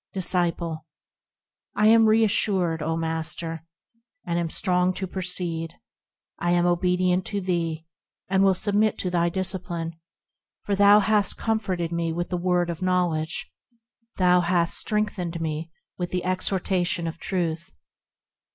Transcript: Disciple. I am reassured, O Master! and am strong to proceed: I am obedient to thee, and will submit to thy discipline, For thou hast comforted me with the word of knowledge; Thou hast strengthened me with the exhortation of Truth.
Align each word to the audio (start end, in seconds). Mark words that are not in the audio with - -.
Disciple. 0.13 0.87
I 1.75 1.85
am 1.89 2.07
reassured, 2.07 2.81
O 2.81 2.97
Master! 2.97 3.63
and 4.25 4.39
am 4.39 4.49
strong 4.49 4.93
to 4.93 5.05
proceed: 5.05 5.75
I 6.39 6.49
am 6.53 6.65
obedient 6.65 7.23
to 7.27 7.39
thee, 7.39 7.85
and 8.27 8.43
will 8.43 8.55
submit 8.55 8.97
to 8.97 9.11
thy 9.11 9.29
discipline, 9.29 9.93
For 10.63 10.73
thou 10.73 11.01
hast 11.01 11.37
comforted 11.37 11.91
me 11.91 12.11
with 12.11 12.29
the 12.29 12.37
word 12.37 12.71
of 12.71 12.81
knowledge; 12.81 13.51
Thou 14.17 14.41
hast 14.41 14.75
strengthened 14.75 15.39
me 15.39 15.69
with 15.99 16.09
the 16.09 16.23
exhortation 16.25 17.05
of 17.05 17.19
Truth. 17.19 17.71